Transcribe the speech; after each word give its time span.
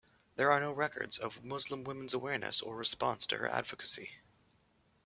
There 0.35 0.51
are 0.51 0.59
no 0.59 0.71
records 0.71 1.19
of 1.19 1.43
Muslim 1.43 1.83
women's 1.83 2.15
awareness 2.15 2.63
or 2.63 2.75
response 2.75 3.27
to 3.27 3.37
her 3.37 3.47
advocacy. 3.47 4.09